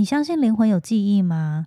[0.00, 1.66] 你相信灵魂有记忆吗？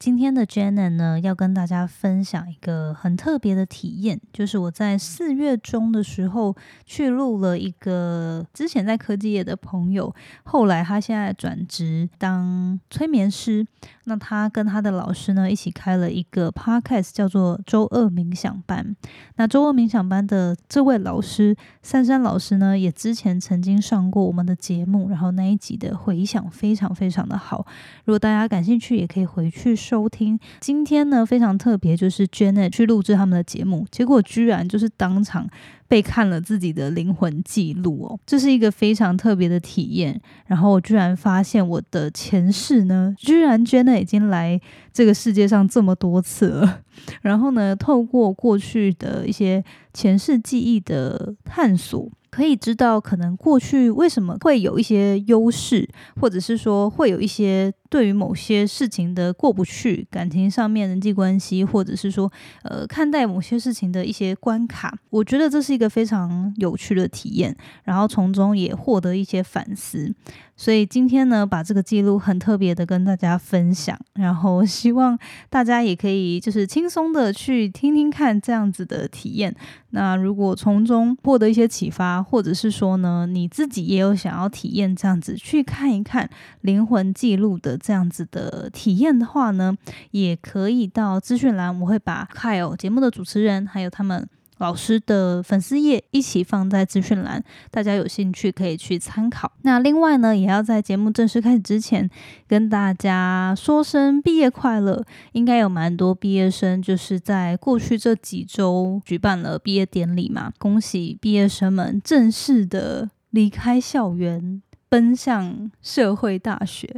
[0.00, 10.12] 今天的 Janet 呢，要跟大家分享一个很特别的体验，就是我在四月中的时候去录了一个之前在科技业的朋友，
[10.42, 13.64] 后来他现在转职当催眠师。
[14.08, 18.96] 那他跟他的老师呢一起开了一个 podcast，叫做周二冥想班。
[19.36, 27.64] 那周二冥想班的这位老师珊珊老师呢，也之前曾经上过我们的节目，然后那一集的回响非常非常的好。
[28.04, 29.68] 如果大家感兴趣，也可以回去。
[29.76, 35.46] 收听今天呢非常特别，就是 Janet 去录制他们的节目，结果居然就是当场
[35.88, 40.20] 被看了自己的灵魂记录哦，这是一个非常特别的体验。
[40.46, 44.60] 然后我居然发现我的前世呢，居然 Janet 已经来
[44.92, 46.80] 这个世界上这么多次了。
[47.22, 52.10] 然后呢，透过过去的一些前世记忆的探索。
[52.30, 55.88] 可以知道，可能过去为什么会有一些优势，
[56.20, 62.30] 或者是说会有一些对于某些事情的过不去，感情上面人际关系，或者是说
[62.62, 64.96] 呃看待某些事情的一些关卡。
[65.10, 70.14] 我觉得这是一个非常有趣的体验，然后从中也获得一些反思。
[70.54, 75.16] 所以今天呢，把这个记录很特别的跟大家分享，然后希望
[75.48, 79.54] 大家也可以就是轻松的去听听看这样子的体验。
[79.90, 86.28] 那如果从中获得一些启发，或者是说呢，你自己也有想要体验这样子去看一看
[86.62, 89.76] 灵魂记录的这样子的体验的话呢，
[90.10, 94.28] 也可以到资讯栏，我会把 Kyle 节目的主持人还有他们。
[94.58, 99.52] 老师的粉丝页一起放在资讯栏，大家有兴趣可以去参考。
[99.62, 102.10] 那另外呢，也要在节目正式开始之前，
[102.48, 105.04] 跟大家说声毕业快乐。
[105.30, 114.60] 应该有蛮多毕业生就是在过去这几周举办了毕业典礼嘛，恭喜毕业生们正式的离开校园。
[114.88, 116.88] 奔向社会大学，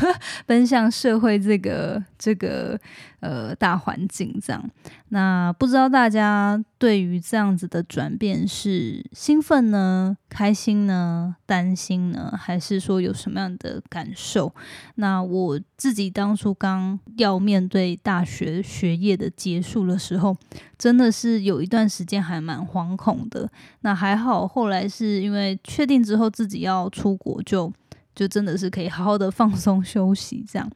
[0.46, 2.78] 奔向社会这个这个
[3.20, 4.70] 呃大环境这样。
[5.08, 14.50] 那不知道大家对于这样子的转变是兴奋呢、开心呢、担心呢，还是说有什么样的感受？
[14.94, 20.34] 那我自己当初刚要面对大学学业的结束的时候，
[20.78, 23.46] 真的是有一段时间还蛮惶恐的。
[23.82, 27.70] 那还好，后来是因为确定之后自己要出国，就
[28.20, 30.70] 就真的是可以好好的放松休息这样。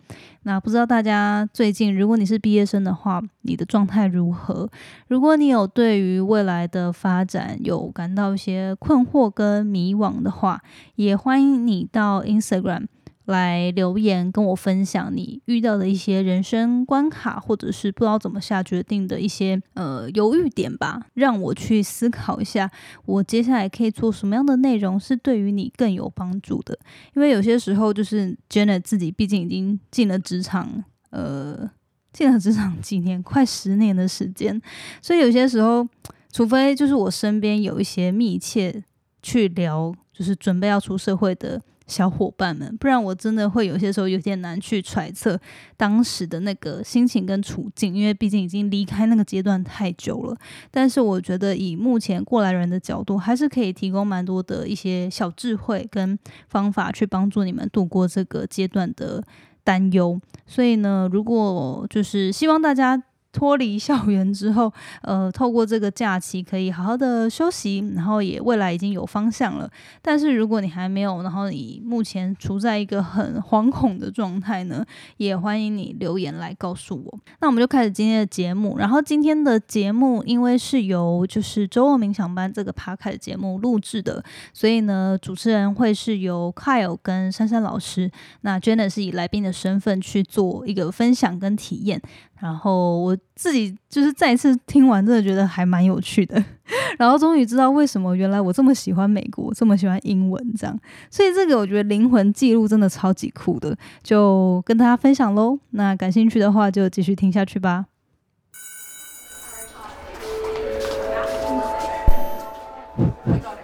[0.45, 4.67] 那不知道大家最近，如果你是毕业生的话，你的状态如何？
[5.09, 10.63] 如果你有对于未来的发展有感到一些困惑跟迷惘的话，
[10.95, 12.87] 也欢迎你到 Instagram。
[13.27, 22.71] 来留言跟我分享你遇到的一些人生关卡，或者是不知道怎么下决定的一些呃犹豫点吧，让我去思考一下，
[23.07, 26.79] 我接下来可以做什么样的内容是对于你更有帮助的。
[27.15, 31.71] 因为有些时候就是 Janet 自己毕竟已经进了职场，呃，
[32.13, 34.61] 进了职场几年，快十年的时间，
[35.01, 35.89] 所以有些时候，
[36.31, 38.85] 除非就是我身边有一些密切
[39.23, 41.63] 去聊，就是准备要出社会的。
[41.87, 45.39] 小伙伴们，不然我真的会有些时候有点难去揣测
[45.77, 50.37] 当时的那个心情跟处境，因为毕竟已经离开那个阶段太久了。
[50.71, 56.19] 但是我觉得以目前过来人的角度，还是可以提供蛮多的一些小智慧跟
[56.49, 59.23] 方法，去帮助你们度过这个阶段的
[59.63, 60.21] 担忧。
[60.47, 63.03] 所以呢，如果就是希望大家。
[63.35, 64.73] 脱离校园之后，
[65.03, 69.69] 呃，透过这个假期可以好好的休息，然后也未来已经有方向了。
[70.01, 74.85] 但是如果你还没有，然后你目前处在一个很惶恐的状态呢，
[75.17, 77.19] 也欢迎你留言来告诉我。
[77.41, 78.79] 那我们就开始今天的节目。
[78.79, 84.23] 然后今天的节目因为是由就是周二冥想班这个趴开的节目录制的，
[84.53, 88.11] 所以呢，主持人会是由 Kyle 跟珊珊老师，
[88.43, 92.01] 那 Jenna 是以来宾的身份去做一个分享跟体验。
[92.41, 96.43] 然后我自己就是再一次听完，真的觉得还蛮有趣的。
[96.99, 100.79] 然后终于知道为什么原来我这么喜欢美国，这么喜欢英文这样。
[101.11, 105.59] 所以这个我觉得灵魂记录真的超级酷的，就跟大家分享喽。
[105.71, 107.87] 那感兴趣的话就继续听下去吧。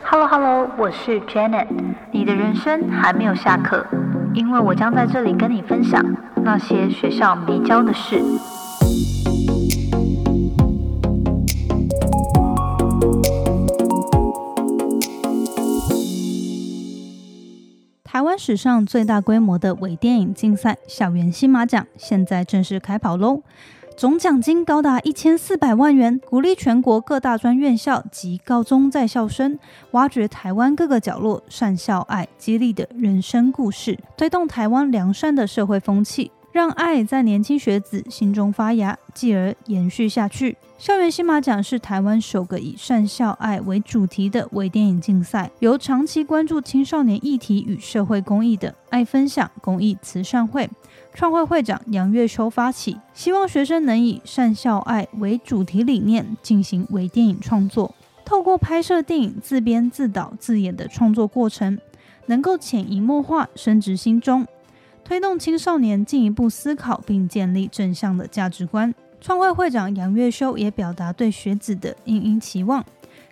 [0.02, 1.69] Hello Hello，我是 Janet。
[2.12, 3.87] 你的人生还没有下课，
[4.32, 6.05] 因为我将在这里跟你分享
[6.43, 8.23] 那些学校没教的事。
[18.05, 23.43] 台湾史上最大规模的微电影竞赛——校园新马奖，现在正式开跑喽！
[24.00, 29.58] 总奖金高达一千四百万元，鼓励全国各大专院校及高中在校生
[29.91, 36.32] 挖掘台湾各个角落善孝爱、激励的人生故事，推动台湾良善的社会风气。
[36.52, 40.56] 让爱在年轻学子心中发芽，继而延续下去。
[40.79, 50.69] 校园新马奖是台湾首个以善校爱为主题的微电影竞赛，由长期关注青少年议题与社会公益的爱分享公益慈善会
[51.12, 57.94] 创会会长杨月秋发起，希望学生能以善校爱为主题理念进行微电影创作，
[58.25, 61.79] 透过拍摄电影自编自导自演的创作过程，
[62.26, 64.46] 能够潜移默化深植心中。
[65.10, 68.94] 推动青少年进一步思考并建立正向的价值观。
[69.20, 72.84] 创会会长杨月修也表达对学子的殷殷期望，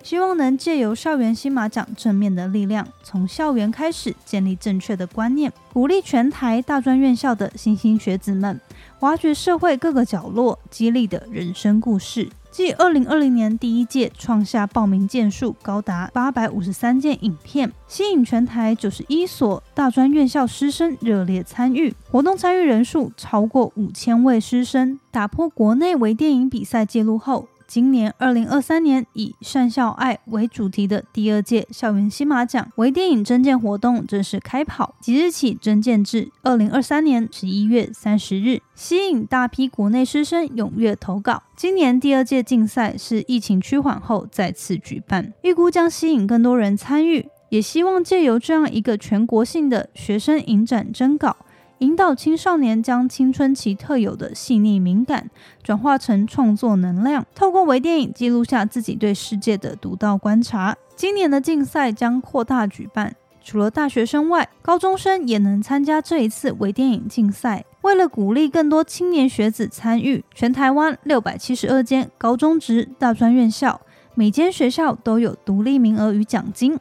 [0.02, 8.60] 希望能借由校园新马奖正面的力量，从校园开始建立正确的观念，鼓励全台大专院校的新兴学子们
[8.98, 12.28] 挖掘社会各个角落激励的人生故事。
[12.50, 27.46] 继二零二零年第一届创下报名件数高达八百五十三件影片，吸引全台九十一所大专院校师生热烈参与，活动参与人数超过五千位师生，打破国内微电影比赛纪录后。
[27.68, 41.42] 今年二零二三年以善校爱为主题的第二届校园新马奖微电影征件活动正式开跑，即日起征件至二零二三年十一月三十日，吸引大批国内师生踊跃投稿。
[41.54, 51.36] 今年第二届竞赛是疫情趋缓后再次举办，预估将吸引更多人参与，也希望借由这样一个全国性的学生影展征稿。
[51.78, 55.30] 引导青少年将青春期特有的细腻敏感
[55.62, 60.76] 转化成创作能量，透过微电影记录下自己对世界的独到观察。
[60.96, 63.14] 今年的竞赛将扩大举办，
[63.44, 67.64] 除了大学生外，高中生也能参加这一次微电影竞赛。
[67.82, 73.80] 为了鼓励更多青年学子参与，全台湾六百七十二间高中职大专院校，
[74.16, 76.76] 每间学校都有独立名额与奖金，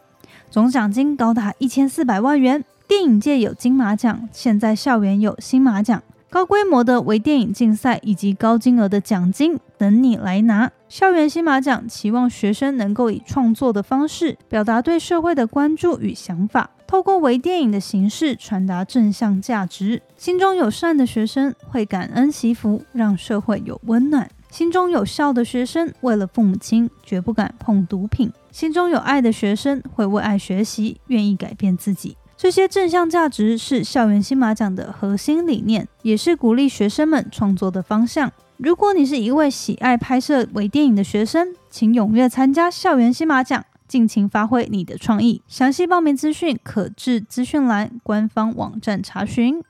[0.49, 2.65] 总奖金高达一千四百万元。
[2.87, 10.71] 电影界有金马奖，现在校园有新马奖，高规模的微电影竞赛以及高金额的奖金等你来拿。
[10.87, 20.01] 校园新马奖期望学生能够以创作的方式表达对社会的关注与想法，透过微电影的形式传达正向价值。
[20.15, 32.15] 心中有善的学生会感恩惜福，让社会有温暖；心中有孝的学生为了父母亲绝不敢碰毒品；心中有爱的学生会为爱学习，愿意改变自己。
[32.37, 38.31] 这些正向价值是校园新马奖的核心理念，也是鼓励学生们创作的方向。
[38.57, 45.41] 如果你是一位喜爱拍摄微电影的学生，请踊跃参加校园新马奖，尽情发挥你的创意。
[45.47, 49.63] 详细报名资讯可至资讯栏官方网站查询。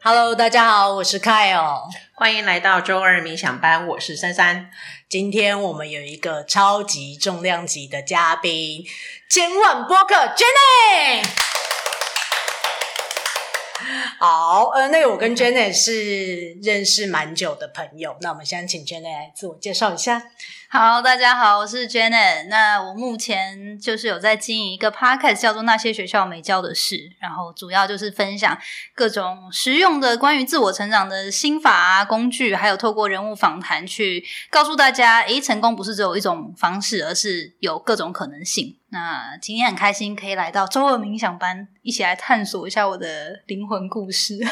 [0.00, 1.82] Hello，大家好，我是 Kyle，
[2.18, 4.72] 欢迎来到周二冥想班，我是珊珊。
[5.08, 8.84] 今天我们有一个超级重量级的嘉宾，
[9.30, 11.24] 千万播客 Jenny。
[14.18, 20.20] 好，呃，那个我跟 Jenny 是认识蛮久的朋友，那我们先请 Jenny 来自我介绍一下。
[20.70, 22.46] 好，大家好，我是 Janet。
[22.48, 28.56] 那我目前就是有在经营一个 podcast，叫做《那些学校没教的事》，然后主要就是分享
[28.94, 38.76] 各种实用的关于自我成长的心法啊、工具，还有透过人物访谈去告诉大家，诶，成功不是只有一种方式，而是有各种可能性。
[38.90, 44.38] 那今天很开心可以来到周二冥想班，一起来探索一下我的灵魂故事。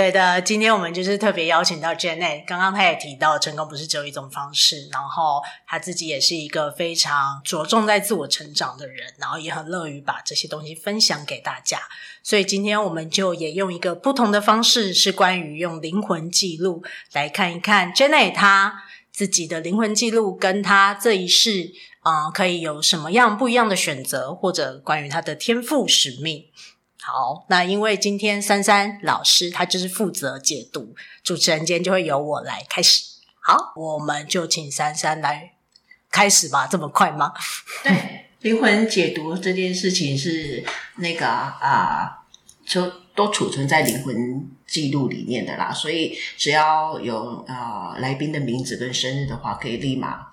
[0.00, 2.46] 对的，今天我们就是特别邀请到 Janet。
[2.46, 11.80] 刚刚他也提到，成功不是只有一种方式，然后他自己也是一个非常着重在自我成长的人，然后也很乐于把这些东西分享给大家。
[12.22, 26.46] 所以今天我们就也用一个不同的方式，是关于用灵魂记录来看一看 Janet 他自己的灵魂记录，跟他这一世啊，可以有什么样不一样的选择，或者关于他的天赋使命。
[27.02, 33.02] 好，那因为今天珊珊老师她就是负责解读，主持人今天就会由我来开始。
[33.40, 35.54] 好，我们就请珊珊来
[36.10, 36.66] 开始吧。
[36.66, 37.32] 这么快吗？
[37.82, 40.62] 对，灵魂解读这件事情是
[40.96, 42.22] 那个啊，
[42.66, 45.72] 就都储存在灵魂记录里面的啦。
[45.72, 50.26] 所以只要有啊来宾的名字跟生日的话，可以立马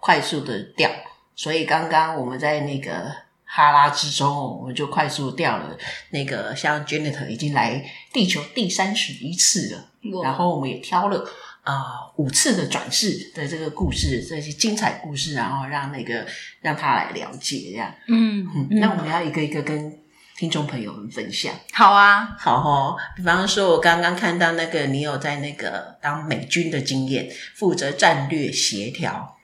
[0.00, 0.90] 快速的调。
[1.34, 3.25] 所以刚刚我们在那个。
[3.56, 5.74] 哈拉之中，我们就快速掉了。
[6.10, 7.82] 那个像 Janet 已经来
[8.12, 9.88] 地球第三十一次了，
[10.22, 11.26] 然后我们也挑了
[11.62, 16.26] 啊五次的转世的这个故事，这些精彩故事，然后让那个
[16.60, 17.94] 让他来了解这样。
[18.08, 20.00] 嗯嗯，那我们要一个一个跟
[20.36, 21.54] 听众朋友们分享。
[21.72, 29.38] 好啊，好哦，比方说，我刚刚看到那个你有在那个当美军的经验，负责战略协调，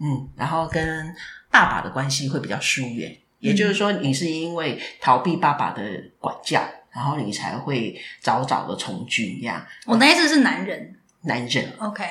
[0.00, 1.14] 嗯，然后跟
[1.52, 5.82] 爸爸的关系会比较疏远，也就是说，你是因为逃避爸爸的
[6.18, 9.64] 管教，然后你才会早早的从军，这样。
[9.86, 10.94] 我那一次是男人。
[11.22, 12.04] 男人，OK，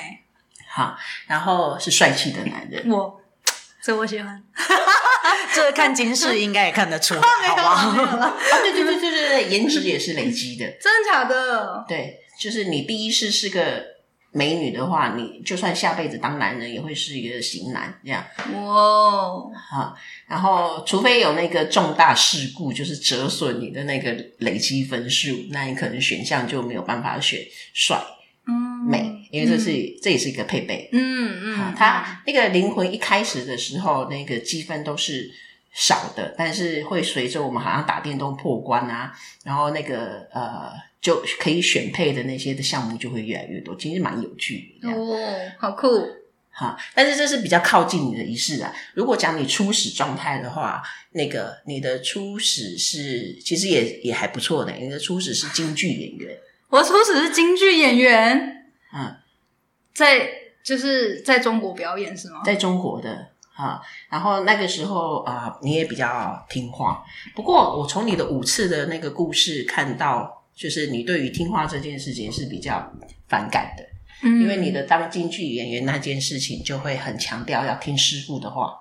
[0.68, 3.18] 好，然后是帅气的男人，我
[3.82, 4.44] 这我喜欢，
[5.54, 7.90] 这看金饰应该也看得出来， 好不好？
[7.92, 11.84] 没有了，啊，对对对对对对，颜值也是累积的， 真的假的？
[11.88, 13.82] 对，就是你第一世是个
[14.30, 18.22] 美女的话，你就算下辈子当男人，也会是一个型男这样
[18.54, 19.96] 哇，好。
[20.26, 27.40] 然后，除非有那个重大事故，就是折损你的那个累积分数，那你可能选项就没有办法选
[27.72, 27.98] 帅
[28.46, 28.54] 嗯，
[28.86, 29.70] 美，因为这是、
[30.02, 30.90] 这也是一个配备。
[30.92, 35.30] 嗯啊嗯，，他那个灵魂一开始的时候，那个积分都是
[35.72, 39.12] 少的，但是会随着我们好像打电动破关啊，
[39.44, 44.88] 然后那个呃就可以选配的那些的项目就会越来越多，其实蛮有趣的。
[44.90, 45.16] 哦，
[45.58, 45.86] 好酷，
[46.50, 48.74] 哈，但是这是比较靠近你的仪式啊。
[48.94, 56.36] 如果讲你初始状态的话，那个你的初始是其实也也还不错的，你的初始是京剧演员，
[56.68, 59.16] 我初始是京剧演员，嗯，
[59.94, 60.28] 在
[60.64, 62.42] 就是在中国表演是吗？
[62.44, 67.04] 在中国的啊，然后那个时候啊、你也比较听话。
[67.34, 72.92] 不过我从你的五次的那个故事看到，就是你对于听话这件事情是比较
[73.28, 73.84] 反感的，
[74.24, 78.80] 嗯，因为你的当京剧演员那件事情就会很强调要听师傅的话，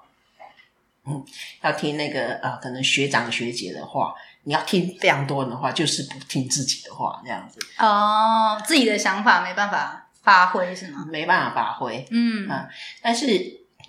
[1.05, 1.23] 嗯，
[1.61, 11.05] 要听那个呃，可能学长学姐的话，你要听非常多人的话，就是不听自己的话，这样子哦，自己的想法没办法发挥是吗？
[11.11, 12.03] 没办法发挥。
[12.09, 12.67] 嗯啊
[13.03, 13.27] 但是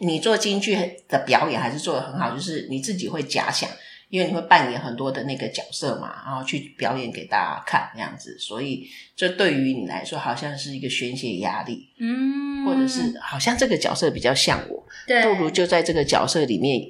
[0.00, 0.76] 你做京剧
[1.08, 3.68] 的表演还是做的很好，就是你自己会假想，
[4.08, 16.80] 因为你会扮演很多的那个角色嘛，然后去表演给大家看那样子，所以这对于你来说好像是一个宣泄压力，嗯，或者是好像这个角色比较像我，对，不如就在这个角色里面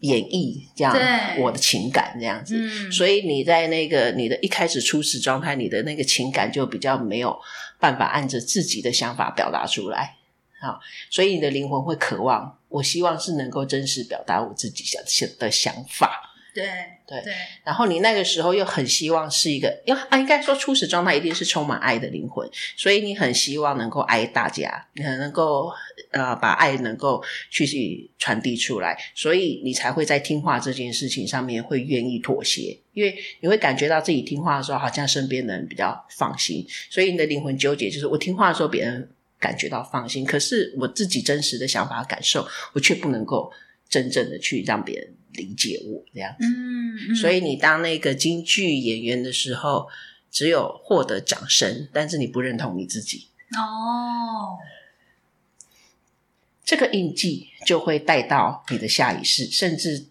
[0.00, 0.94] 演绎这样
[1.38, 2.54] 我的情感这样子。
[2.56, 7.34] 嗯，所以你在那个你的一开始初始状态，你的那个情感就比较没有
[7.78, 10.16] 办法按着自己的想法表达出来。
[10.60, 15.02] 好，所以你的灵魂会渴望，我希望是能够真实表达我自己想
[15.38, 16.29] 的想法。
[16.54, 16.64] 对
[17.06, 17.32] 对对，
[17.64, 25.70] 然后你那个时候又很希望是一个，因为啊，应该说初始状态一定是充满爱的灵魂，所以你很希望能够爱大家，你很能够
[26.10, 43.52] 呃把爱能够去去传递出来，所以你才会在听话这件事情上面会愿意妥协，因为你会感觉到自己听话的时候，好像身边的人比较放心，所以你的灵魂纠结就是我听话的时候别人感觉到放心，可是我自己真实的想法感受，我却不能够
[43.88, 46.34] 真正的去让别人理解我这样。
[46.40, 49.88] 嗯，嗯所以你当那个京剧演员的时候，
[50.30, 54.58] 只有获得掌声，但是你不认同你自己，哦，
[56.64, 60.06] 这个印记就会带到你的下一世，甚至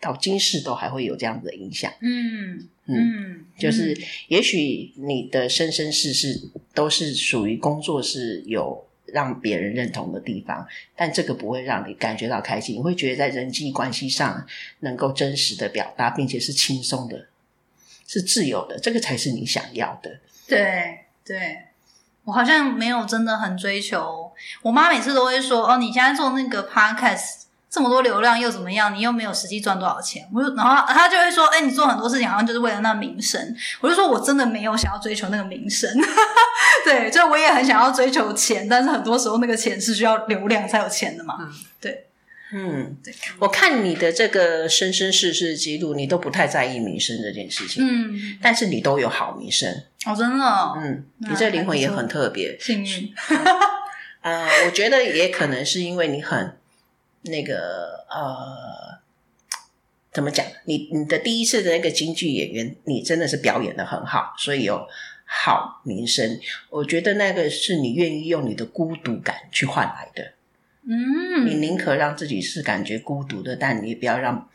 [0.00, 1.92] 到今世都还会有这样子的影响。
[2.00, 3.98] 嗯嗯，嗯，就是
[4.28, 10.66] 也许你的生生世世都是属于工作是有让别人认同的地方，
[10.96, 14.44] 但这个不会让你感觉到开心，你会觉得在人际关系上
[14.80, 17.28] 能够真实的表达，并且是轻松的，
[18.08, 20.18] 是自由的，这个才是你想要的。
[20.48, 21.58] 对对，
[22.24, 24.32] 我好像没有真的很追求。
[24.62, 27.43] 我妈每次都会说：“哦，你现在做那个 podcast
[27.74, 28.94] 这么多流量又怎么样？
[28.94, 33.40] 你又没有实际赚多少钱。”我就然后他就会说：“哎，你做很多事情好像就是为了那名声。”
[33.82, 35.90] 我就说：“我真的没有想要追求那个名声。
[36.86, 41.34] ”对，就我也很想要追求钱，但是很多时候那个钱是需要流量才有钱的嘛。
[42.56, 49.68] 嗯，对，我看你的这个生生世世记录，你都不太在意名声这件事情，嗯，但是你都有好名声。
[50.06, 52.56] 哦，真的哦、嗯，你这灵魂也很特别。
[52.60, 53.12] 幸运。
[54.22, 56.56] 呃，我觉得也可能是因为你很
[57.24, 59.00] 那个呃，
[60.12, 60.44] 怎么讲？
[60.64, 64.86] 你你的第一次的那个京剧演员，你真的是表演的很好，所以有
[65.24, 66.38] 好名声。
[66.70, 70.32] 我觉得那个是你愿意用你的孤独感去换来的。
[70.86, 74.48] 嗯，你宁可让自己是感觉孤独的，但你也不要让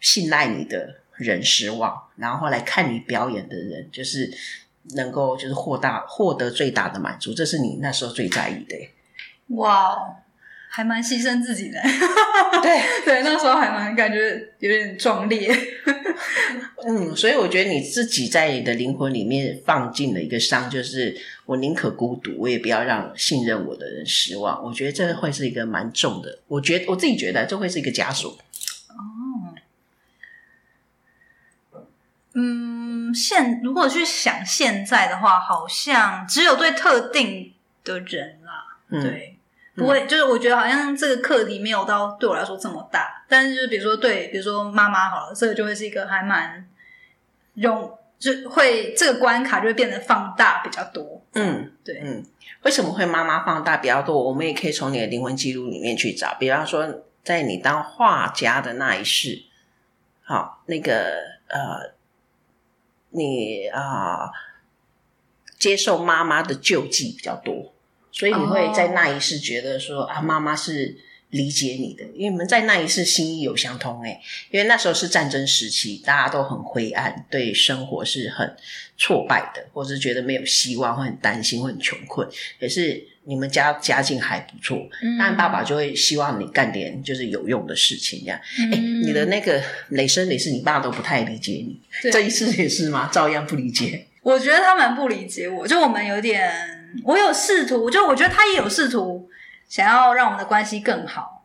[0.00, 2.08] 信赖你的人失望。
[2.16, 4.30] 然后来看你表演的人，就是
[4.94, 8.90] 能够就是获大获得最大的满足，这是你那时候最在意的耶。
[9.48, 10.16] 哇哦，
[10.74, 11.78] 还蛮牺牲自己的。
[12.62, 15.54] 对对，那时候还蛮感觉有点壮烈。
[16.88, 21.14] 嗯，所以我觉得你自己在你的灵魂里面放进了一个伤，就是
[21.44, 24.64] 我宁可孤独，我也不要让信任我的人失望。
[24.64, 28.38] 我觉得这会是一个蛮重的，我觉得我自己觉得这会是一个枷锁。
[32.34, 37.52] 嗯，现如果去想现在的话，好像只有对特定
[37.84, 39.31] 的人啦，嗯，对，
[39.74, 46.68] 不会，就是我觉得好像这个课题没有到对我来说这么大，但是就是比如说对，比如说妈妈好了，这个就会是一个还蛮
[47.54, 51.22] 用，就会这个关卡就会变得放大比较多。
[51.32, 52.22] 嗯，对，嗯，
[52.64, 54.22] 为什么会妈妈放大比较多？
[54.22, 59.42] 我们也可以从你的灵魂记录里面去找，比方说，在你当画家的那一世，
[60.22, 61.16] 好，那个
[61.48, 61.94] 呃，
[63.10, 64.30] 你啊、
[65.58, 67.72] 接受妈妈的救济比较多，
[68.12, 70.96] 所以你会在那一世觉得说、啊，妈妈是
[71.30, 78.54] 理解你的，因为你们在那一世心意有相通诶，因为那时候是战争时期，大家都很灰暗，对生活是很
[78.98, 82.28] 挫败的，或是觉得没有希望，会很担心，会很穷困。
[82.60, 88.38] 可是你们家家境还不错，嗯当然爸爸就会希望你干点就是有用的事情，这样。
[88.70, 93.08] 哎、嗯你的那个累生累世，你爸都不太理解你，对这一次也是吗？
[93.10, 94.06] 照样不理解。
[94.20, 96.52] 我觉得他蛮不理解我，就我们有点，
[97.04, 99.28] 我有试图，就我觉得他也有试图
[99.68, 101.44] 想要让我们的关系更好，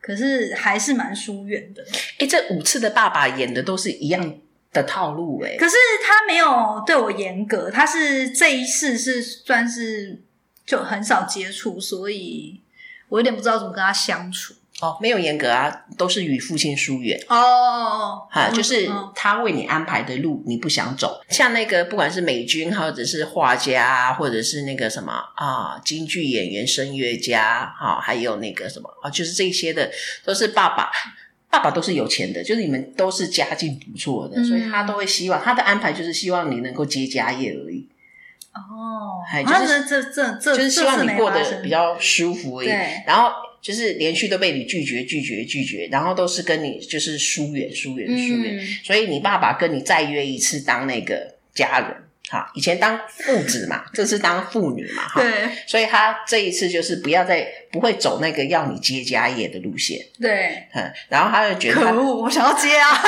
[0.00, 1.84] 可是还是蛮疏远的。
[2.18, 4.34] 哎、这五次的爸爸演的都是一样
[4.72, 10.20] 的套路、哎，可是他没有对我严格，他是这一次是算是
[10.66, 12.60] 就很少接触，所以
[13.08, 14.54] 我有点不知道怎么跟他相处。
[14.80, 17.18] 哦，没有严格啊，都是与父亲疏远。
[17.28, 21.20] 哦，哈，就是嗯他为你安排的路，你不想走。
[21.28, 29.90] 像那个不管是美军，或者是画家，或者是那个什么啊，京剧演员、声乐家，哈，还有那个什么啊，就是这些的，
[30.24, 30.90] 都是爸爸。
[31.50, 37.88] 爸爸都是有钱的，就是你们都是家境不错的，嗯所以他都会希望他的安排就是希望你能够接家业而已，
[38.52, 42.68] 哦，哎就是这这这这就是希望你过得比较舒服而已。
[43.06, 43.30] 然后
[43.68, 48.56] 就是连续都被你拒绝、拒绝、拒绝，然后都是跟你就是疏远、疏远、疏远。
[48.56, 51.94] 嗯所以你爸爸跟你再约一次当那个家人，
[52.30, 55.20] 哈，以前当父子嘛，这次当妇女嘛，哈。
[55.20, 62.90] 对所以他这一次就是不要再不会走那个要你接家业的路线，对，嗯，然后他就觉得可恶，我想要接啊，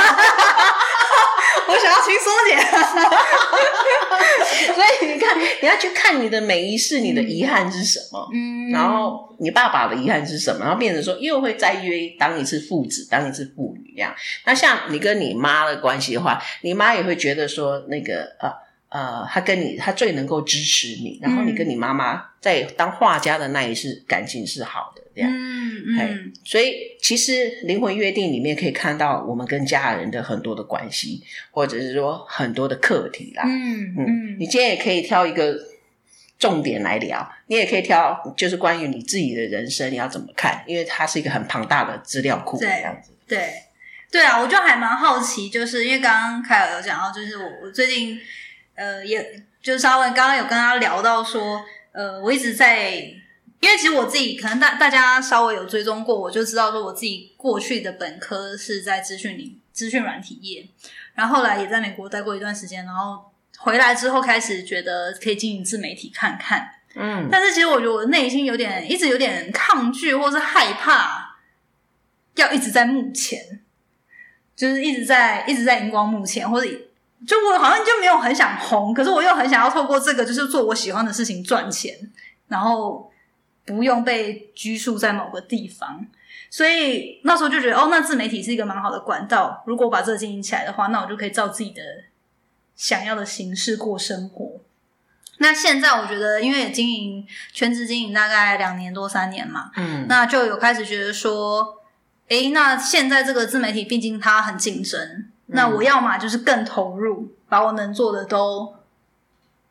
[1.68, 2.60] 我想要轻松点。
[4.74, 8.28] 所以你看，你要去看你的每一世，你的遗憾是什么？
[8.32, 10.60] 嗯然后你爸爸的遗憾是什么？
[10.64, 14.14] 然后变成说又会再约当一次父子，当一次父女这样。
[14.44, 18.52] 那像你跟你妈的关系的话，你妈也会觉得说那个呃
[18.90, 25.30] 呃，他跟你他最能够支持你，然后你跟你妈妈在当画家的那一世感情是好的这样。
[25.32, 33.44] 嗯嗯，所以其实灵魂约定里面可以看到我们跟家人的很多的关系，或者是说很多的课题啦。
[33.46, 35.56] 嗯嗯，嗯你今天也可以挑一个
[36.38, 43.12] 重点来聊，你也可以挑就是关于你自己的人生你要怎么看，因为它是一个很庞大的资料库这对样子。
[43.26, 43.52] 对
[44.10, 48.18] 对啊，我就还蛮好奇，就是因为刚刚凯尔有讲到，就是我我最近
[48.80, 51.62] 呃，也就是稍微刚刚有跟他聊到说，
[51.92, 52.92] 呃，我一直在，
[53.60, 60.66] 因为其实我自己可能大大家稍微有追踪过，我就知道说我自己过去的本科是在资讯里资讯软体业，
[61.12, 67.28] 然后后来也在美国待过一段时间，然后回来之后开始觉得可以经营自媒体看看，嗯。
[67.30, 71.36] 但是其实我觉得我内心有点一直有点抗拒或是害怕，
[72.36, 73.60] 要一直在幕前，
[74.56, 76.66] 就是一直在一直在荧光幕前，或者
[77.26, 81.94] 就我好像就没有很想红，可是我又很想要透过这个就是做我喜欢的事情赚钱，
[82.48, 83.10] 然后
[83.66, 86.06] 不用被拘束在某个地方。
[86.48, 89.62] 所以那时候就觉得，哦，那自媒体是一个蛮好的管道。
[89.66, 91.80] 如果把这个经营起来的话，那我就可以照自己的
[92.74, 94.60] 想要的形式过生活。
[95.38, 101.78] 那现在我觉得，因为也经营全职经营大概两年多三年嘛，嗯那就有开始觉得说，
[102.28, 108.74] 诶，那现在这个自媒体毕竟它很竞争，那我要么就是更投入，把我能做的都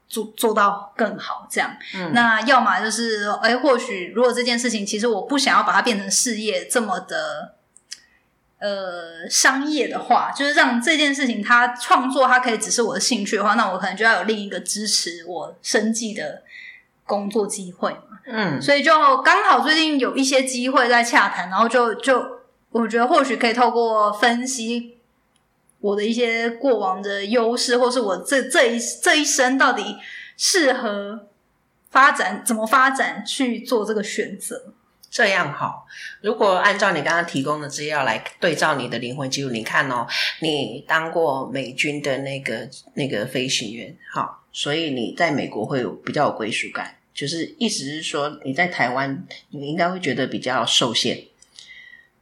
[0.08, 1.76] 做做到更好，这样。
[1.96, 7.56] 嗯那要么就是，哎，或许如果这件事情其实我不想要把它变成事业这么的。
[8.62, 16.42] 呃，商业的话，就是让这件事情它创作它可以只是我的兴趣的话，那我可能就要有另一个支持我生计的
[17.06, 18.20] 工作机会嘛。
[18.26, 22.22] 嗯所以就刚好最近有一些机会在洽谈，然后就就
[22.72, 24.98] 我觉得或许可以透过分析
[25.80, 29.98] 我的一些过往的优势，或是我这这一这一生到底
[30.38, 31.28] 适合
[31.89, 34.74] 发展怎么发展去做这个选择。
[35.12, 35.88] 这样好。
[36.22, 40.06] 如果按照你刚刚提供的资料来对照你的灵魂记录，你看哦，
[40.42, 46.96] 你当过美军的那个那个飞行员，好，所以你在美国会有比较有归属感。
[47.12, 51.18] 就是意思是说，你在台湾，你应该会觉得比较受限；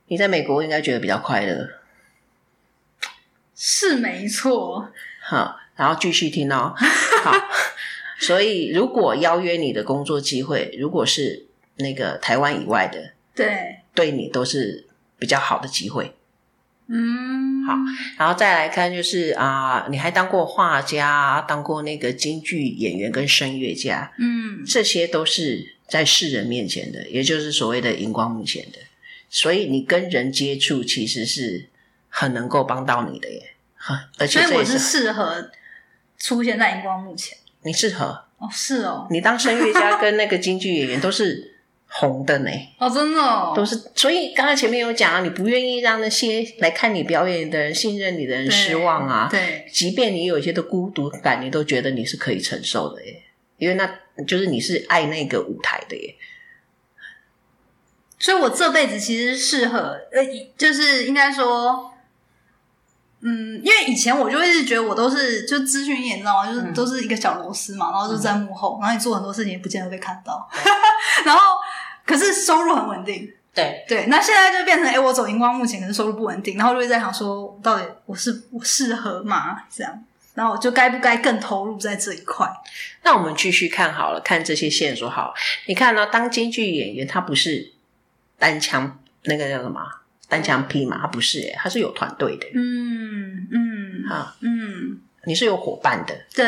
[0.07, 1.69] 你在美国应该觉得比较快乐。
[3.57, 4.93] 是没错。
[5.19, 6.73] 好，然后继续听哦。
[7.23, 7.33] 好，
[8.19, 14.85] 所以如果邀约你的工作机会，如果是那个台湾以外的，对，对你都是
[15.17, 16.13] 比较好的机会。
[16.89, 17.73] 嗯，好，
[18.17, 28.77] 然后再来看就是啊，你还当过画家，当过那个京剧演员跟声乐家，嗯，这些都是在世人面前的，也就是所谓的荧光幕前的。
[29.29, 31.67] 所以你跟人接触，其实是
[32.17, 33.53] 很能够帮到你的耶。
[33.75, 35.51] 哈，而且所以我是适合
[36.17, 37.37] 出现在荧光幕前。
[37.61, 41.55] 你适合，哦，是哦，你当声乐家跟那个京剧演员都是
[41.87, 42.49] 红的呢。
[42.79, 49.27] 哦，真的哦，都是，所以刚才前面有讲啊，你不愿意让那些来看你表演的人、信任你的人失望啊。
[49.29, 53.21] 对，即便你有一些的孤独感，你都觉得你是可以承受的耶，
[53.57, 53.87] 因为那
[54.25, 56.15] 就是你是爱那个舞台的耶。
[58.19, 60.25] 所以我这辈子其实适合，呃，
[60.57, 61.93] 就是应该说，
[63.21, 66.47] 嗯，因为以前我就一直觉得我都是就资讯业，你知道吗？
[66.47, 70.47] 就是嗯都是一个小螺丝嘛，然后就在幕后，然后你做很多事情也不见得被看到，
[71.25, 71.41] 然后
[72.05, 73.33] 可是收入很稳定。
[73.55, 79.63] 对，对，那现在就变成，哎，我走荧光幕前，可是收入不稳定，然后就会在想说，到底我是我适合吗？
[79.67, 80.03] 这样，
[80.35, 82.47] 然后我就该不该更投入在这一块？
[83.01, 85.33] 那我们继续看好了，看这些线索好了。
[85.65, 87.73] 你看呢、当京剧演员，他不是
[88.37, 89.81] 单枪那个叫什么
[90.27, 92.47] 单枪匹马，他不是耶，他是有团队的。
[92.53, 96.45] 嗯嗯啊，嗯，你是有伙伴的，对，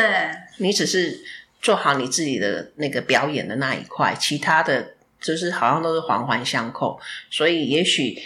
[0.58, 1.20] 你只是
[1.62, 7.00] 做好你自己的那个表演的那一块，其他的就是好像都是环环相扣。
[7.30, 8.22] 所以也许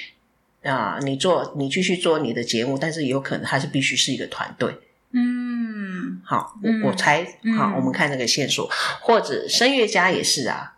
[0.63, 4.73] 啊、你做你继续做你的节目，但是有可能还是必须是一个团队。
[5.11, 8.67] 嗯好，嗯我我猜嗯好，我们看这个线索，
[9.01, 10.72] 或者声乐家也是啊。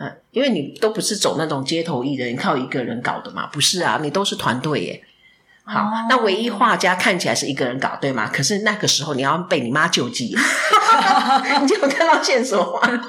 [0.00, 5.02] 嗯，因为你都不是走那种街头艺人，靠一个人搞的嘛，不是啊，你都是团队耶。
[5.64, 8.30] 好，哦那唯一画家看起来是一个人搞，对吗？
[8.32, 10.34] 可是那个时候你要被你妈救济，
[11.60, 13.08] 你就有看到线索吗？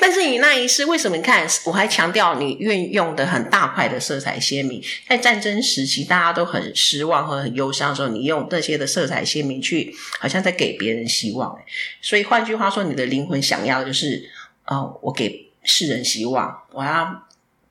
[0.00, 1.16] 但是你那一世为什么？
[1.16, 11.56] 你看，我还强调你运用的很大块的色彩鲜明，在战争时期大家都很失望和很忧伤的时候，你用这些的色彩鲜明去，好像在给别人希望。
[12.00, 14.22] 所以换句话说，你的灵魂想要的就是，
[14.66, 17.22] 呃，我给世人希望，我要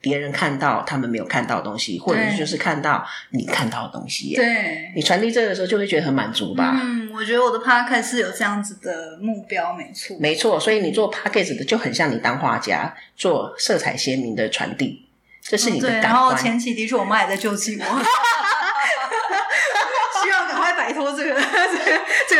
[0.02, 4.38] 别人看到他们没有看到的东西，或者对就是看到你看到的东西耶。
[4.38, 6.80] 对，你传递这个的时候，就会觉得很满足吧。
[6.82, 15.08] 嗯，我觉得我的 podcast 是有这样子的目标，没错，没错，所以你做 p a c a g e 的就很像你当画家做色彩鲜明的传递，
[15.42, 16.02] 这是你的对。
[16.02, 16.36] 感然后。
[16.36, 17.86] 前期的确，我妈也在救济我，
[20.24, 21.34] 希望赶快摆脱这个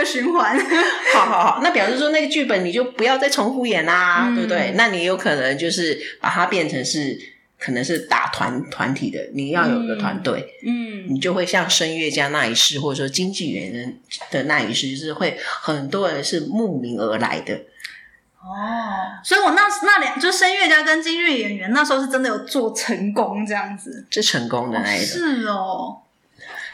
[0.06, 0.58] 循环。
[1.14, 4.36] 好好好，那表示说那个剧本你就不要再重复演啦，嗯。
[4.36, 4.74] 对不对？
[4.76, 7.18] 那你有可能就是把它变成是
[7.58, 11.06] 可能是打团团体的，你要有个团队，嗯。
[11.10, 13.74] 你就会像声乐家那一世，或者说经纪人
[14.32, 17.54] 的的那一世，就是会很多人是慕名而来的。
[18.42, 25.98] 哦，所以我那那两就声乐家跟京剧演员那时候是真的有做成功这样子，是成功的那一种，是哦，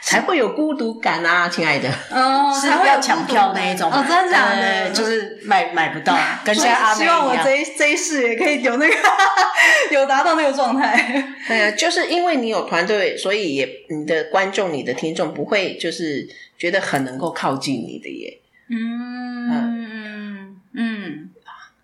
[0.02, 1.88] 才会有孤独感啊，亲爱的。
[2.10, 4.56] 哦，是 才会有要抢票那一种，哦，真的假的？
[4.60, 7.36] 呃就是买买不到， 跟现在阿美希望我。
[7.42, 8.94] 这一这一世也可以有那个
[9.90, 11.24] 有达到那个状态。
[11.48, 18.38] 对啊，就是因为你有团队，所以也你的观众、你的听众不会就是觉得很能够靠近你的耶。
[18.70, 21.30] 嗯嗯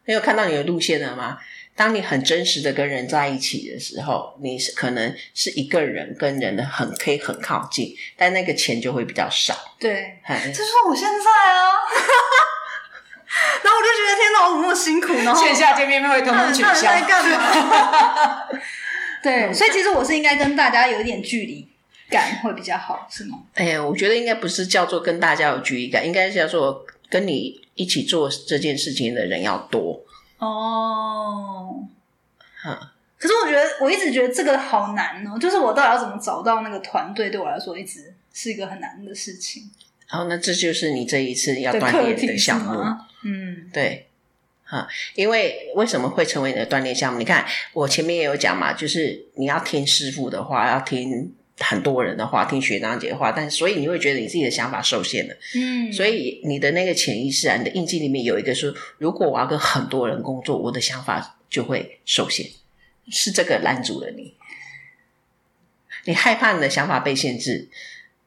[0.07, 1.39] 你有看到你的路线了吗？
[1.79, 9.57] 当你很真实的跟人在一起的时候，你是可能是一个人跟人的很可以很靠近，但那个钱就会比较少。
[9.79, 11.71] 对，哎这是我现在啊。
[13.63, 15.13] 然后我就觉得天哪，我怎么那么辛苦？
[15.25, 18.49] 然后线下见面会通通取消在，干嘛？
[19.23, 21.69] 对，所以其实我是应该跟大家有一点距离
[22.11, 23.39] 感会比较好，是吗？
[23.55, 30.03] 哎呀，我觉得应该不是叫做跟大家有距离感，应该叫做跟你一起做这件事情的人要多。
[30.39, 31.87] 哦，
[32.65, 32.79] 嗯
[33.19, 39.69] 可是我觉得我一直觉得这个好难哦，就是我到底要怎么找到那个团队，对我来说一直是一个很难的事情。
[40.09, 42.81] 然后呢，这就是你这一次要锻炼的项目。
[43.25, 44.07] 嗯对，
[44.63, 47.19] 哈，因为为什么会成为你的锻炼项目？
[47.19, 55.35] 你看，我前面也有讲嘛，就是你要听师傅的话，要听很多人的话，听学长姐的话，但所以你会觉得你自己的想法受限了。
[55.57, 62.51] 嗯，所以你的那个潜意识啊，你的印记里面有一个说，如果我要跟很多人工作，我的想法就会受限，
[63.11, 64.35] 是这个拦住了你。
[66.05, 67.69] 你害怕你的想法被限制，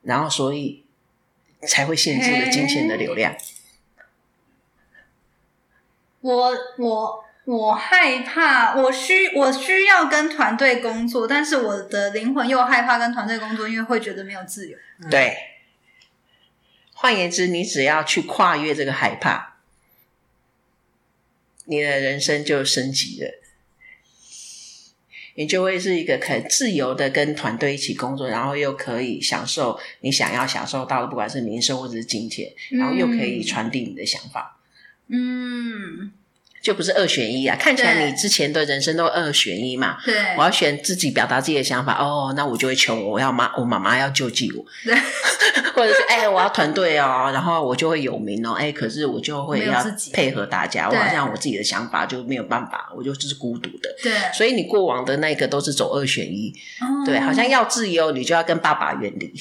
[0.03, 0.83] 然后所以
[1.67, 3.35] 才会限制了金钱的流量。
[6.19, 14.77] 我我我害怕，我需我需要跟团队工作，但是我的灵魂又害怕跟团队工作，因为会觉得没有自由。
[15.09, 15.35] 对，
[16.93, 19.55] 换言之，你只要去跨越这个害怕，
[21.65, 23.29] 你的人生就升级了。
[25.35, 34.59] 你就会是一个可自由的跟团队一起工作，然后又可以享受你想要享受到的，不管是名声或者是金钱，然后又可以传递你的想法。
[35.07, 36.11] 嗯，
[36.61, 37.57] 就不是二选一啊！
[37.59, 39.97] 看起来你之前的人生都二选一嘛。
[40.05, 44.95] 对，我要选自己表达自己的想法，哦，那我就会穷，我要妈，我妈妈要救济我，对，
[45.73, 53.89] 或者是哎，我要团队哦，然后我就会有名哦，哎，可是我就会要自己配合大家，我好像我自己的想法就没有办法，我就就是孤独的。
[54.03, 59.33] 对，所以你过往的那个都是走二选一，哦对，好像要自由，你就要跟爸爸远离，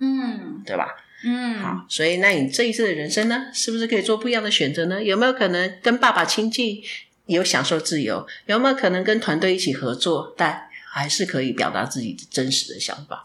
[0.00, 0.88] 嗯 对吧？
[1.28, 5.02] 嗯，好，所以那你这一次的人生呢，是不是可以做不一样的选择呢？
[5.02, 6.80] 有没有可能跟爸爸亲近，
[7.26, 8.24] 有享受自由？
[8.46, 13.24] 有没有可能跟团队一起合作，但还是可以表达自己真实的想法？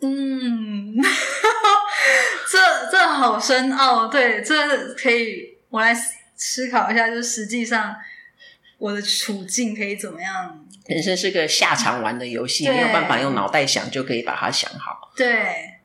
[0.00, 0.96] 嗯，
[2.50, 7.94] 这这好深奥，对，这可以我来思思考一下，就是实际上
[8.84, 10.62] 我的处境可以怎么样？
[10.84, 15.10] 人生是个下场玩的游戏，没有办法用脑袋想就可以把它想好。
[15.16, 15.80] 对，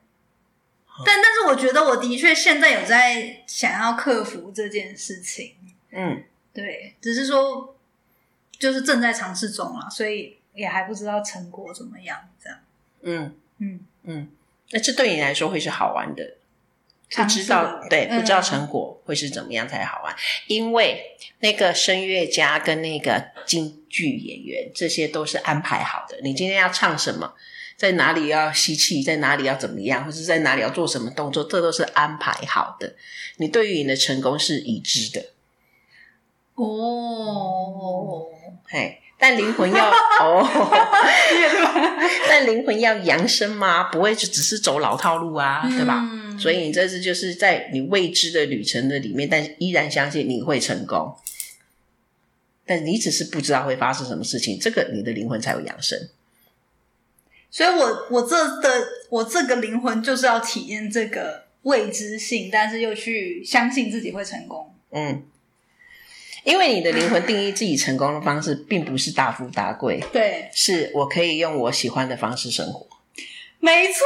[1.05, 5.55] 但但是我觉得我的确现在有在想要克服这件事情，
[5.91, 6.21] 嗯，
[6.53, 7.73] 对，只是说
[8.57, 12.59] 就是正在尝试中了，所以也还不知道成果怎么样，这样，
[13.03, 14.27] 嗯嗯，嗯，
[14.71, 16.35] 那这对你来说会是好玩的。
[17.09, 20.15] 不知道的对，嗯不知道成果会是怎么样才好玩，
[20.47, 26.19] 因为那个声乐家跟那个京剧演员，这些都是安排好的。
[26.21, 27.33] 你今天要唱什么，
[27.75, 32.95] 在哪里要吸气，在哪里要怎么样，或者在哪里要做什么动作，这都是安排好的。
[33.37, 35.25] 你对于你的成功是已知的，
[36.55, 38.27] 哦，
[38.67, 40.47] 嘿，但灵魂要 哦，
[42.27, 43.83] 但灵魂要扬升吗？
[43.91, 46.07] 不会就只是走老套路啊，对吧？
[46.11, 51.13] 嗯所以你这次就是在你未知的旅程的里面，但依然相信你会成功。
[52.65, 55.99] 但你只是不知道会发生什么事情，这个你的灵魂才有扬升。
[57.51, 64.73] 所以我我这的我这个灵魂就是要体验这个未知性，但是又去相信自己会成功。
[64.91, 65.23] 嗯，
[66.43, 72.87] 因为你的灵魂定义自己成功的方式，并不是大富大贵， 对，是我可以用我喜欢的方式生活。
[73.59, 74.03] 没错，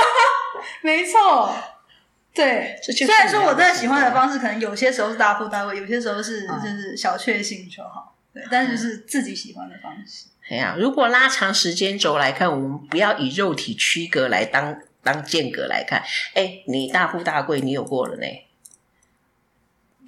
[0.82, 1.54] 没错。
[2.32, 8.14] 对，虽然说我真的你要的喜欢的方式，可能有些时候是大富大贵，有些时候是嗯就是小确幸就好。
[8.32, 10.26] 对，但是就是自己喜欢的方式。
[10.48, 16.04] 哎呀，如果拉长时间轴来看，我们不要以肉体区隔来当当间隔来看。
[16.34, 18.26] 哎，你大富大贵，你有过了呢。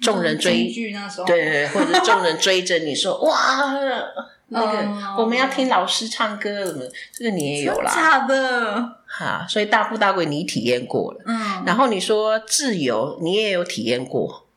[0.01, 3.73] 众人追剧那时候，对对对，或者是众人追着你说哇，
[4.53, 6.83] 那个、哦我们要听老师唱歌什么，
[7.13, 14.47] 这个你也有啦，假的，哈，所以大富大贵你体验过了，嗯，然后你说自由你也有体验过，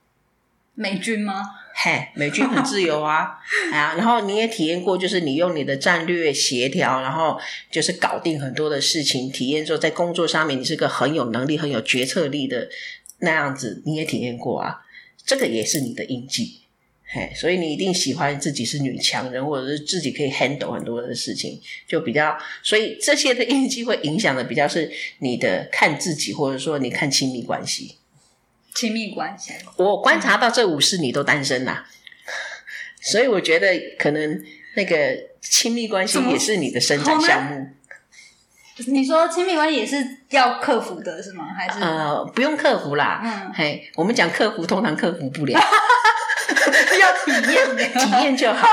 [0.75, 1.43] 美军吗？
[1.77, 3.39] 嘿，美军很自由啊，
[3.73, 7.39] 哎 呀，然后你也体验过，就是你用你的战略协调，然后
[7.71, 12.69] 就是搞定很多的事情，体验说在工作上面你是个很有能力、很有决策力的
[13.19, 14.81] 那样子，你也体验过啊，
[15.25, 16.61] 这个也是你的印记。
[17.07, 27.97] 嘿，所以你一定喜欢自己是女强人，或者是自己可以 handle 很多的事情，就比较，所以这些的印记会影响的比较是你的看自己，或者说你看亲密关系。
[28.75, 31.87] 亲密关系，我观察到这五世你都单身啦，
[33.01, 34.43] 所以我觉得可能
[34.75, 37.69] 那个亲密关系也是你的生产项目。
[38.89, 39.97] 你说亲密关系也是
[40.31, 41.45] 要克服的，是吗？
[41.57, 43.21] 还是呃，不用克服啦。
[43.23, 45.53] 嗯嘿，我们讲克服，通常克服不了，
[47.01, 47.77] 要体验？
[47.77, 48.67] 体验就好。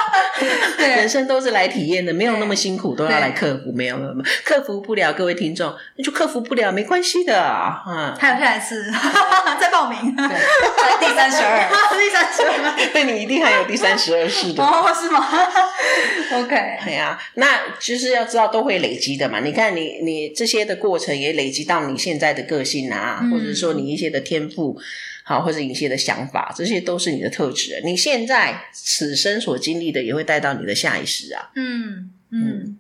[0.76, 3.72] 对人，生都是来体验的，没有那么辛苦，都要来克服。
[3.72, 7.40] 没有，没有，没有克服不了，各位听众，那就克服不了，没关系的。
[7.88, 8.92] 嗯，还有下一次
[9.62, 14.64] 再报名，对第三十二，第三十二，对你一定还有第三十二世的。
[14.64, 15.24] 哦，是吗？
[16.34, 19.42] OK，对呀、那就是要知道都会累积的嘛。
[19.42, 24.80] 你看你你这些的过程也累积到你现在的个性啊，嗯或者说你一些的天赋，
[25.24, 27.82] 好，或者一些的想法，这些都是你的特质。
[27.84, 31.52] 你现在此生所经历的，也会带到你的下一世啊。
[31.56, 32.80] 嗯嗯，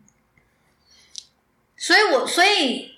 [1.77, 2.91] 所以我所以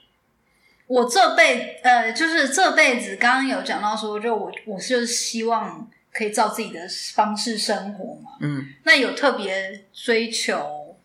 [0.88, 8.32] 我这辈呃，就是这辈子刚刚有讲到说，就我我就是希望可以照自己的方式生活嘛。
[8.42, 10.96] 嗯，那有特别追求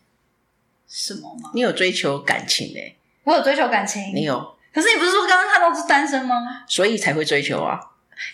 [0.87, 1.51] 什么吗？
[1.53, 2.95] 你有追求感情哎、
[3.29, 4.39] 我有追求感情，你有，
[4.73, 6.63] 可是你不是说刚刚看到是单身吗？
[6.67, 7.79] 所以才会追求啊。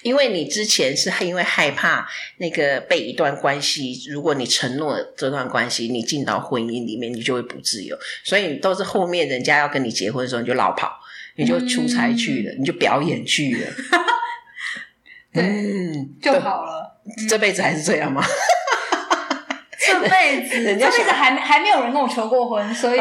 [0.02, 10.98] 因为你之前是因为害怕那个被一段关系，如果你承诺这段关系，你进到婚姻里面，你就会不自由，所以你都是后面人家要跟你结婚的时候，你就老跑，
[11.36, 13.68] 你就出差去了，你就表演去了。
[15.34, 17.02] 对嗯，就好了。
[17.28, 18.24] 这辈子还是这样吗？
[20.02, 23.00] 这辈子， 人家这辈子还没还没有人跟我求过婚， 所以。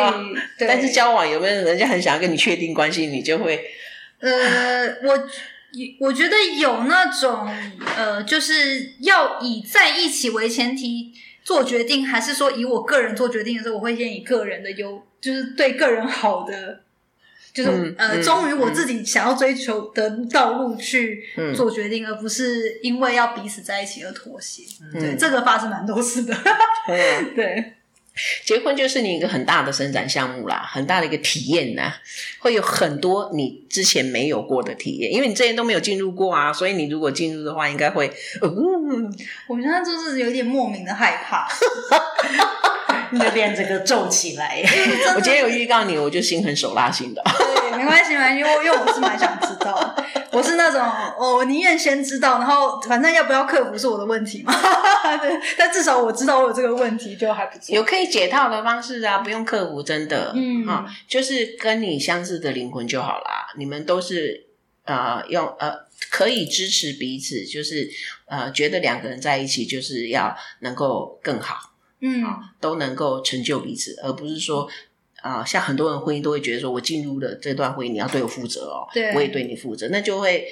[0.59, 3.65] 但是交往有没有人家很想要跟你确定关系，你就会
[4.21, 5.29] 呃，我
[6.01, 7.49] 我觉得有那种
[7.97, 16.84] 呃，就是要以在一起为前提做决定，还是说以我个人做决定的时候，我会先以个人的优，就是对个人好的。
[17.55, 24.65] 就是、呃，忠于我自己想要追求的道路去嗯做决定，而不是因为要彼此在一起而妥协。
[24.93, 26.35] 对，嗯这个发生蛮多次的。
[26.89, 27.75] 嗯对，
[28.45, 31.93] 结婚就是你一个很大的生产项目啦，很大的一个体验呐，
[32.41, 38.13] 会有很多你之前没有过的体验，因为你之前都没有进入过啊，所以你如果进入的话，应该会，
[38.43, 41.47] 嗯，我现在就是有点莫名的害怕。
[43.15, 44.61] 你的脸整个皱起来。
[45.15, 49.95] 我今天有预告你，我就心狠手辣型的，对，没关系，没关系，因为因为我是蛮想知道，
[50.33, 50.81] 我是那种
[51.19, 54.53] 哦，我宁愿先知道，然后反正要不要克服是我的问题嘛。
[55.21, 57.75] 对，但至少我知道我有这个问题就还不错。
[57.75, 64.47] 有可以解套的方式啊，不用克服，真的，嗯啊，就是跟你相似的灵魂就好啦，你们都是
[64.85, 65.73] 呃用呃
[66.11, 67.89] 可以支持彼此，就是
[68.27, 71.74] 呃觉得两个人在一起就是要能够更好。
[72.05, 74.69] 嗯啊，都能够成就彼此，而不是说
[75.23, 80.47] 啊、像很多人婚姻都会觉得说，我进入了这段婚姻，你要对我负责哦，对我也对你负责，那就会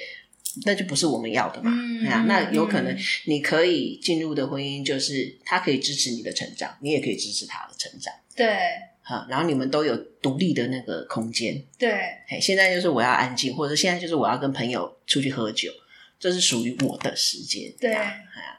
[0.65, 1.71] 那就不是我们要的嘛。
[1.71, 8.57] 嗯那有可能嗯你可以进入的婚姻，就是他可以支持你的成长，你也可以支持他的成长，对
[9.03, 11.63] 好，然后你们都有独立的那个空间。
[11.77, 11.91] 对，
[12.27, 15.69] 嘿，现在就是我要安静，或者现在就是我要跟朋友出去喝酒，
[16.17, 17.71] 这是属于我的时间。
[17.79, 18.52] 对这样哎呀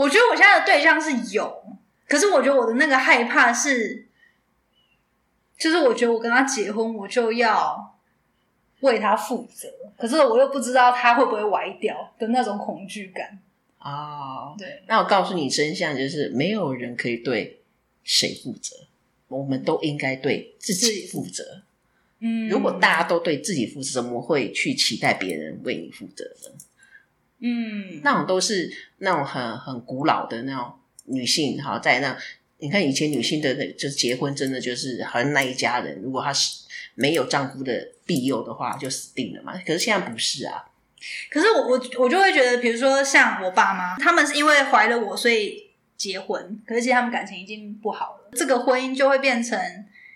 [0.00, 1.62] 我觉得我现在的对象是有，
[2.08, 4.08] 可是我觉得我的那个害怕是，
[5.58, 7.98] 就是我觉得我跟他结婚，我就要
[8.80, 13.38] 为他负责，可是我又不知道他会不会歪掉的那种恐惧感。
[13.78, 17.60] 哦，对，那我告诉你真相，就是没有人可以对
[18.02, 18.76] 谁负责，
[19.28, 21.62] 我们都应该对自己负责。
[22.20, 26.58] 嗯，如果大家都对自己负责，怎么会去期待别人为你负责呢？
[27.40, 30.72] 嗯，那种都是那种很很古老的那种
[31.06, 32.16] 女性，哈，在那
[32.58, 39.54] 你看以前女性的就结婚，真的就是好像那一家人，如果她是没有丈夫的庇佑的话，就死定了嘛。
[39.66, 40.64] 可是现在不是啊，
[41.30, 49.58] 可是我我我就会觉得，比如说像我爸妈，他们是因为怀了我，所以结婚，可是其实他们感情已经不好了，这个婚姻就会变成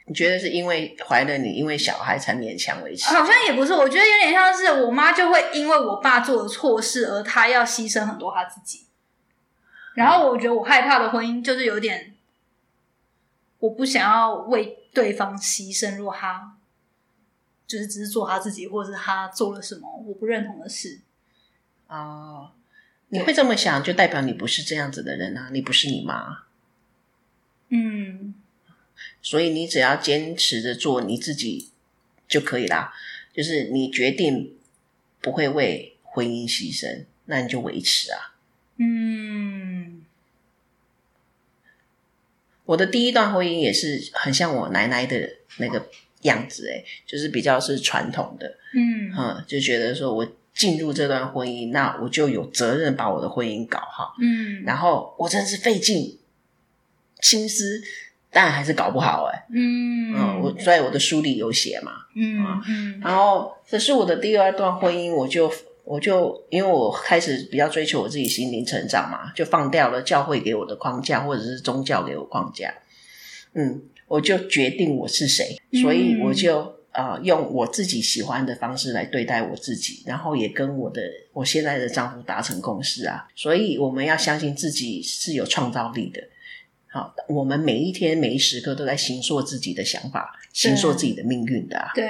[0.07, 3.07] 你觉得是因为怀了你，因为小孩才勉强维持？
[3.15, 8.87] 好像也不是，我觉得有点像是我妈就会因为我爸做了错事，而她要牺牲很多她自己。
[9.95, 12.15] 然后我觉得我害怕的婚姻就是有点，
[13.61, 16.57] 我不想要为对方牺牲，如果他
[17.67, 21.01] 就是只是做他自己，或者是他做了什么我不认同的事。
[21.87, 22.51] 哦，
[23.09, 26.43] 你会这么想，就代表你不是这样子的人啊，你不是你妈，
[27.69, 28.35] 嗯，
[29.25, 31.71] 所以你只要坚持着做你自己
[32.29, 32.93] 就可以啦。
[33.33, 34.55] 就是你决定
[35.21, 38.35] 不会为婚姻牺牲，那你就维持啊。
[38.77, 40.05] 嗯，
[42.67, 45.89] 我的第一段婚姻也是很像我奶奶的那个
[46.23, 54.15] 样子、欸，就是比较是传统的，嗯，嗯，就觉得说我进入这段婚姻，那我就有责任把我的婚姻搞好。
[54.21, 56.19] 嗯，然后我真是费尽
[57.21, 57.83] 心思，
[58.35, 61.93] 但还是搞不好哎、嗯，嗯，我在我的书里有写嘛。
[62.15, 65.51] 嗯嗯然后可是我的第二段婚姻，我就
[65.85, 72.75] 我就因为我开始比较追求我自己心灵成长嘛，就放掉了教会给我的框架，或者是宗教给我框架。
[73.55, 76.75] 嗯，我就决定我是谁，所以我就。
[76.95, 83.27] 呃，用我自己喜欢的方式来对待我自己，然后也跟我的我现在的丈夫达成共识啊。
[83.35, 86.23] 所以我们要相信自己是有创造力的。
[86.95, 91.91] 好，我们每一天每一时刻都在行塑自己的想法，行塑自己的命运的啊。
[91.93, 92.09] 对，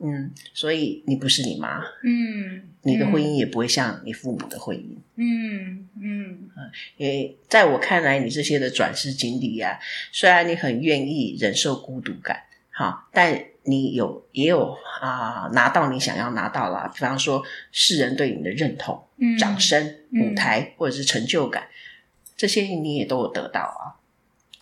[0.00, 4.96] 嗯，所以你不是你妈，嗯，你的婚姻也不会像你父母的婚姻。
[5.14, 6.50] 嗯嗯
[6.96, 9.78] 因为在我看来，你这些的转世经历啊，
[10.10, 21.68] 虽然你很愿意忍受孤独感，好，但你有也有啊、拿到你想要拿到啦，比方说世人对你的认同、嗯，掌声、嗯舞台或者是成就感，
[22.36, 24.02] 这些你也都有得到啊。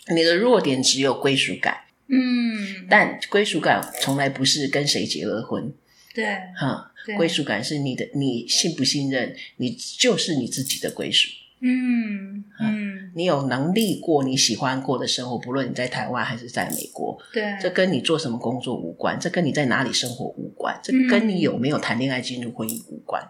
[0.08, 5.72] 你的弱点只有归属感，嗯，但归属感从来不是跟谁结了婚，
[6.14, 6.24] 对。
[6.56, 11.30] 哈，对归属感是你的，你信不信任，你就是你自己的归属。
[11.60, 12.44] 嗯。
[12.60, 23.22] 嗯，你有能力过你喜欢过的生活，不论你在台湾还是在美国，对，这跟你做什么工作无关，这跟你在哪里生活无关，这跟你有没有谈恋爱进入婚姻无关，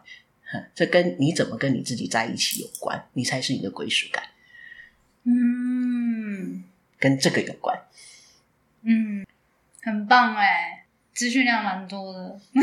[0.50, 4.24] 哼这跟你怎么跟你自己在一起有关，你才是你的归属感，
[5.24, 5.32] 嗯
[7.02, 7.76] 跟这个有关。
[8.82, 9.26] 嗯，
[9.82, 12.40] 很棒哎，资讯量蛮多的。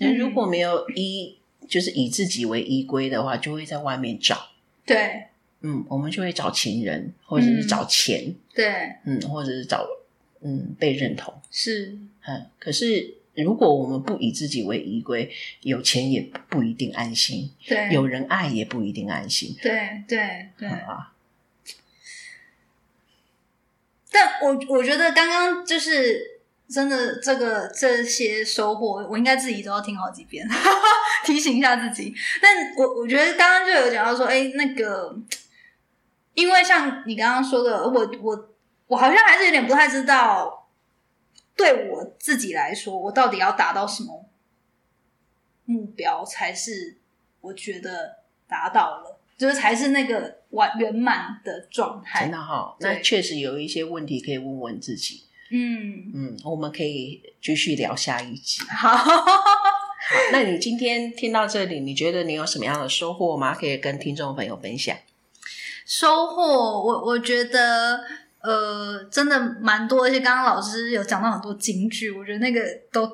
[0.00, 1.38] 那如果没有依，
[1.68, 4.48] 就是以自己为依归的话，就会在外面找，
[4.84, 5.26] 对
[5.60, 9.86] 嗯，我们就会找情人，或者是找钱，对嗯，或者是找
[10.42, 11.32] 嗯被认同。
[11.52, 11.96] 是，
[12.26, 15.30] 嗯，可是如果我们不以自己为依归，
[15.62, 19.56] 有钱也不一定安心，对有人爱也不一定安心。
[19.62, 20.68] 对对对。
[20.68, 21.12] 啊，
[24.10, 30.46] 但我我觉得刚刚就是真的这个这些收获，我应该自己都要听好几遍，
[31.24, 32.14] 提醒一下自己。
[32.42, 35.16] 但我我觉得刚刚就有讲到说，哎，那个，
[36.34, 38.48] 因为像你刚刚说的，我我
[38.88, 40.68] 我好像还是有点不太知道，
[41.56, 44.24] 对我自己来说，我到底要达到什么
[45.66, 46.96] 目标才是
[47.40, 52.30] 我觉得达到了，就是才是那个完圆满的状态真。
[52.30, 55.22] 的哈、对那确实有一些问题可以问问自己。
[55.50, 58.60] 嗯，嗯，我们可以继续聊下一集。
[58.68, 59.14] 好，好，
[60.30, 63.54] 那你今天听到这里，你觉得你有什么样的收获吗？
[63.54, 64.94] 可以跟听众朋友分享。
[65.86, 67.98] 收获我我觉得
[68.42, 72.60] 呃真的蛮多，而且刚刚老师有讲到很多金句，我觉得那个
[72.92, 73.08] 都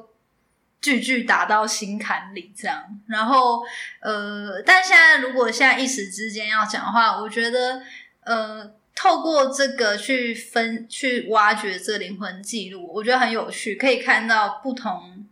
[0.81, 2.83] 句句打到心坎里这样。
[3.07, 3.62] 然后
[4.01, 7.83] 呃，但现在如果现在一时之间要讲的话，我觉得
[8.24, 8.72] 呃。
[8.99, 15.27] 透过这个去分去挖掘这个灵魂记录，我觉得很有趣，可以看到不同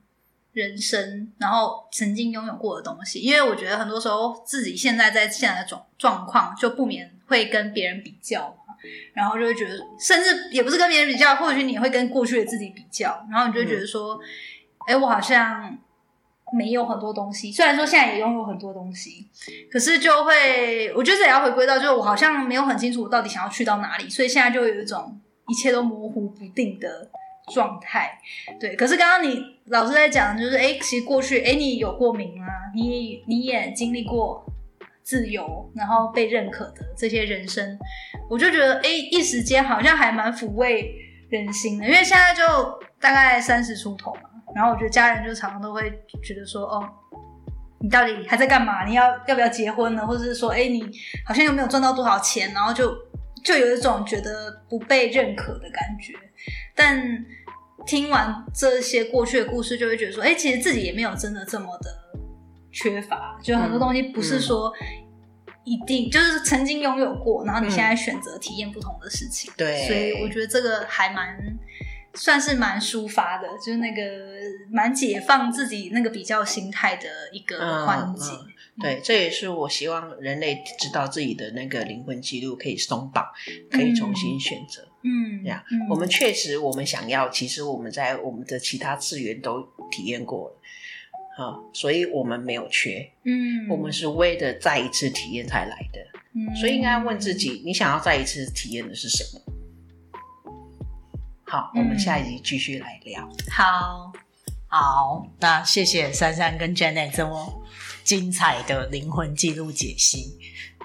[0.53, 3.21] 人生，然后曾经拥有过的东西。
[3.21, 8.75] 因为我觉得很多时候自己现在在现在的状状况，就不免会跟别人比较嘛，
[9.15, 14.21] 然后就会觉得，甚至也不是跟别人比较，或许你会跟过去的自己比较，然后你就会觉得说，
[14.87, 15.79] 哎、我好像
[16.53, 19.29] 没有很多东西，虽然说现在也拥有很多东西，
[19.71, 27.11] 可是就会，我觉得这也要回归到，就是我好像没有很清楚我到底想要去到哪里，所以现在就有一种一切都模糊不定的
[27.53, 28.19] 状态。
[28.61, 34.45] 对，可是刚刚你老师在讲，就是哎，其实过去哎，你有过名啊，你你也经历过
[35.03, 37.79] 自由，然后被认可的这些人生，
[38.31, 40.95] 我就觉得哎，一时间好像还蛮抚慰
[41.31, 42.43] 人心的，因为现在就
[43.01, 45.91] 大概三十出头嘛，然后我觉得家人就常常都会
[46.23, 46.89] 觉得说，哦，
[47.81, 48.85] 你到底还在干嘛？
[48.87, 50.07] 你要要不要结婚呢？
[50.07, 50.85] 或者是说，哎，你
[51.27, 52.97] 好像又没有赚到多少钱，然后就
[53.45, 56.15] 就有一种觉得不被认可的感觉。
[56.75, 57.25] 但
[57.87, 61.91] 听完这些过去的故事，就会觉得说，哎，其实自己也没有真的这么的
[62.73, 64.73] 缺乏，就很多东西不是说
[65.65, 69.53] 一定、就是曾经拥有过，然后你现在选择体验不同的事情。
[69.57, 71.37] 对所以我觉得这个还蛮
[72.15, 74.03] 算是蛮抒发的，就是那个
[74.71, 78.33] 蛮解放自己那个比较心态的一个环节。
[78.33, 78.51] 嗯
[78.83, 83.25] 对，这也是我希望人类知道自己的那个灵魂记录可以松绑，
[83.71, 84.83] 可以重新选择。
[85.05, 89.63] 嗯，呀嗯我们确实，我们想要，其实我们在我们的其他次元都
[89.93, 96.01] 体验过了，啊，所以我们没有缺，嗯，我们是为了再一次体验才来的，
[96.35, 99.54] 嗯所以应该问自己，你想要再一次体验的是什么？
[101.55, 103.23] 好，我们嗯下一集继续来聊。
[103.49, 104.13] 好，
[104.67, 107.63] 好，那谢谢珊珊跟 Janet 这么
[108.03, 110.37] 精彩的灵魂记录解析。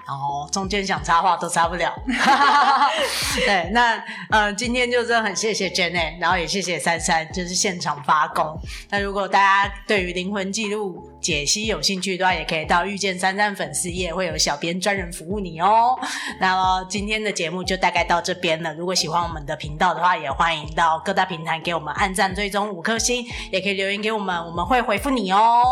[0.06, 1.94] 然后中间想插话都插不了，
[3.46, 8.58] 对，那呃，今天就真的很谢谢 Janet，然后也谢谢珊珊，就是现场发功。
[8.90, 15.96] 那如果大家对于灵魂记录解析有兴趣的话，也可以到遇见珊珊粉丝页，会有小编专人服务你哦。
[16.40, 18.74] 那么今天的节目就大概到这边了。
[18.74, 25.62] 如果喜欢我们的频道的话，也欢迎到各大平台给我们按赞、追踪五颗星，也可以留言给我们，我们会回复你哦。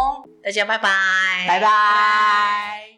[0.45, 0.89] 大家拜拜，
[1.49, 2.98] 拜拜。